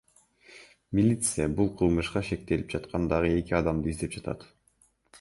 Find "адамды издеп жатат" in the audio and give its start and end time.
3.63-4.53